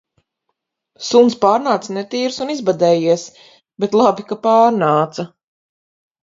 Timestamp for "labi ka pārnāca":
4.01-5.29